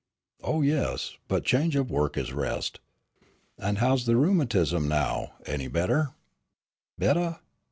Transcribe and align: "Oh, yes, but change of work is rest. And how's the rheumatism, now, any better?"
"Oh, 0.41 0.63
yes, 0.63 1.15
but 1.27 1.43
change 1.45 1.75
of 1.75 1.91
work 1.91 2.17
is 2.17 2.33
rest. 2.33 2.79
And 3.59 3.77
how's 3.77 4.07
the 4.07 4.15
rheumatism, 4.17 4.87
now, 4.87 5.33
any 5.45 5.67
better?" 5.67 6.15